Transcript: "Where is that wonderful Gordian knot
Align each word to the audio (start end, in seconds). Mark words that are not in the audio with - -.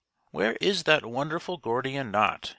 "Where 0.31 0.53
is 0.53 0.85
that 0.85 1.05
wonderful 1.05 1.57
Gordian 1.57 2.09
knot 2.09 2.49